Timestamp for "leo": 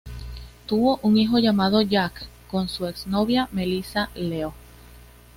4.15-4.55